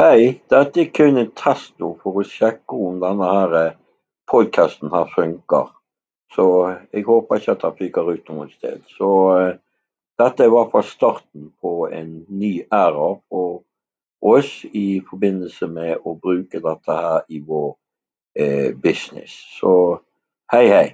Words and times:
Hei, 0.00 0.40
dette 0.48 0.80
er 0.80 0.86
kun 0.88 1.18
en 1.20 1.28
test 1.36 1.74
for 1.76 2.16
å 2.16 2.22
sjekke 2.24 2.76
om 2.88 2.94
denne 3.02 3.26
her 3.28 3.56
eh, 3.58 3.74
podcasten 4.24 4.88
her 4.88 5.10
funker. 5.12 5.66
Så 6.32 6.46
jeg 6.94 7.04
håper 7.04 7.36
ikke 7.36 7.52
at 7.52 7.66
den 7.66 7.74
fyker 7.76 8.08
ut 8.08 8.30
noe 8.32 8.46
sted. 8.54 8.80
Så 8.96 9.10
eh, 9.34 9.58
dette 10.16 10.46
er 10.46 10.48
i 10.48 10.54
hvert 10.54 10.72
fall 10.72 10.86
starten 10.88 11.50
på 11.60 11.90
en 11.92 12.22
ny 12.32 12.54
æra 12.72 13.10
for 13.28 13.60
oss 14.32 14.54
i 14.72 15.02
forbindelse 15.10 15.68
med 15.68 16.08
å 16.08 16.16
bruke 16.16 16.64
dette 16.64 16.96
her 17.02 17.28
i 17.28 17.42
vår 17.44 17.68
eh, 18.32 18.72
business. 18.72 19.36
Så 19.60 19.74
hei, 20.56 20.64
hei. 20.72 20.86